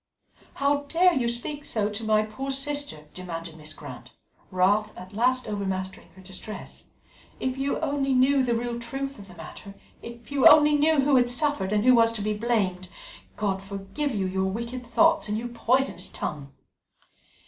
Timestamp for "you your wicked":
14.15-14.87